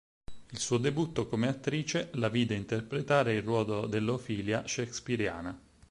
[0.49, 5.55] Il suo debutto come attrice la vide interpretare il ruolo dell'Ofelia shakespeariana.